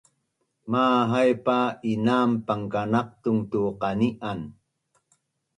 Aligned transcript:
Mahaip 0.71 1.37
pa 1.45 1.57
inam 1.91 2.29
pangkanaqtung 2.47 3.39
tu 3.51 3.61
qani’an 3.81 4.39